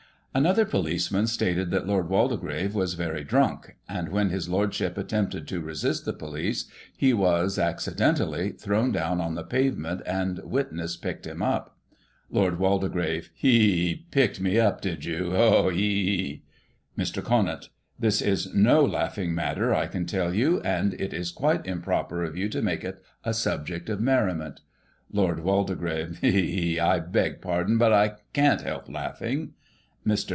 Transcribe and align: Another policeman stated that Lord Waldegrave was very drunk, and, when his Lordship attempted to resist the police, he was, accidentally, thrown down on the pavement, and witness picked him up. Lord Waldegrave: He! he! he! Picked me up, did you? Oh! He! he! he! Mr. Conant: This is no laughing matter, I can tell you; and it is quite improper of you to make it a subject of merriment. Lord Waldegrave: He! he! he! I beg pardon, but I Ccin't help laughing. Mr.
Another 0.33 0.63
policeman 0.63 1.27
stated 1.27 1.71
that 1.71 1.85
Lord 1.87 2.07
Waldegrave 2.07 2.73
was 2.73 2.93
very 2.93 3.21
drunk, 3.25 3.75
and, 3.89 4.07
when 4.07 4.29
his 4.29 4.47
Lordship 4.47 4.97
attempted 4.97 5.45
to 5.49 5.59
resist 5.59 6.05
the 6.05 6.13
police, 6.13 6.69
he 6.95 7.11
was, 7.11 7.59
accidentally, 7.59 8.53
thrown 8.53 8.93
down 8.93 9.19
on 9.19 9.35
the 9.35 9.43
pavement, 9.43 10.01
and 10.05 10.39
witness 10.45 10.95
picked 10.95 11.27
him 11.27 11.41
up. 11.41 11.75
Lord 12.29 12.59
Waldegrave: 12.59 13.29
He! 13.33 13.59
he! 13.59 13.67
he! 13.87 13.95
Picked 14.09 14.39
me 14.39 14.57
up, 14.57 14.79
did 14.79 15.03
you? 15.03 15.33
Oh! 15.35 15.67
He! 15.67 15.77
he! 15.85 16.05
he! 16.15 16.43
Mr. 16.97 17.21
Conant: 17.21 17.67
This 17.99 18.21
is 18.21 18.53
no 18.55 18.85
laughing 18.85 19.35
matter, 19.35 19.75
I 19.75 19.87
can 19.87 20.05
tell 20.05 20.33
you; 20.33 20.61
and 20.61 20.93
it 20.93 21.13
is 21.13 21.29
quite 21.29 21.65
improper 21.67 22.23
of 22.23 22.37
you 22.37 22.47
to 22.47 22.61
make 22.61 22.85
it 22.85 23.03
a 23.25 23.33
subject 23.33 23.89
of 23.89 23.99
merriment. 23.99 24.61
Lord 25.11 25.41
Waldegrave: 25.41 26.19
He! 26.19 26.31
he! 26.31 26.51
he! 26.53 26.79
I 26.79 27.01
beg 27.01 27.41
pardon, 27.41 27.77
but 27.77 27.91
I 27.91 28.13
Ccin't 28.33 28.61
help 28.61 28.87
laughing. 28.87 29.55
Mr. 30.03 30.29